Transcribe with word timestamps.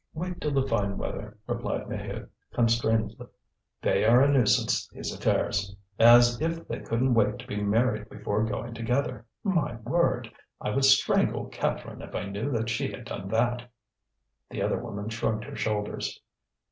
"Wait 0.15 0.41
till 0.41 0.49
the 0.49 0.67
fine 0.67 0.97
weather," 0.97 1.37
replied 1.45 1.87
Maheude, 1.87 2.27
constrainedly. 2.55 3.27
"They 3.83 4.03
are 4.03 4.23
a 4.23 4.27
nuisance, 4.33 4.87
these 4.87 5.13
affairs! 5.13 5.75
As 5.99 6.41
if 6.41 6.67
they 6.67 6.79
couldn't 6.79 7.13
wait 7.13 7.37
to 7.37 7.45
be 7.45 7.61
married 7.61 8.09
before 8.09 8.43
going 8.43 8.73
together! 8.73 9.27
My 9.43 9.75
word! 9.83 10.31
I 10.59 10.71
would 10.71 10.85
strangle 10.85 11.45
Catherine 11.49 12.01
if 12.01 12.15
I 12.15 12.25
knew 12.25 12.49
that 12.49 12.67
she 12.67 12.89
had 12.91 13.05
done 13.05 13.27
that." 13.27 13.69
The 14.49 14.63
other 14.63 14.79
woman 14.81 15.07
shrugged 15.09 15.43
her 15.43 15.55
shoulders. 15.55 16.19